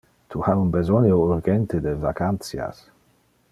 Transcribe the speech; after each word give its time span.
Tu 0.35 0.39
ha 0.45 0.53
un 0.61 0.71
besonio 0.75 1.19
urgente 1.27 1.83
de 1.87 1.93
vacantias. 2.07 2.83